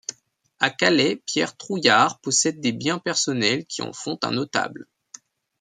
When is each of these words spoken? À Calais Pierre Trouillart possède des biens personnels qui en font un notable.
À 0.59 0.71
Calais 0.71 1.21
Pierre 1.27 1.55
Trouillart 1.57 2.21
possède 2.21 2.59
des 2.59 2.71
biens 2.71 2.97
personnels 2.97 3.67
qui 3.67 3.83
en 3.83 3.93
font 3.93 4.17
un 4.23 4.31
notable. 4.31 4.87